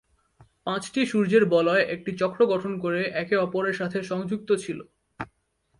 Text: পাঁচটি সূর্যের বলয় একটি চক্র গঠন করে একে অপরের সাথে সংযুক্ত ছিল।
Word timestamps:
পাঁচটি 0.67 1.01
সূর্যের 1.05 1.43
বলয় 1.55 1.83
একটি 1.95 2.11
চক্র 2.21 2.39
গঠন 2.45 2.73
করে 2.79 3.01
একে 3.21 3.35
অপরের 3.37 3.75
সাথে 3.75 3.97
সংযুক্ত 4.03 4.49
ছিল। 4.63 4.79